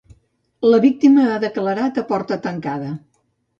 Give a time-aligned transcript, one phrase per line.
[0.73, 2.91] La víctima ha declarat a porta tancada.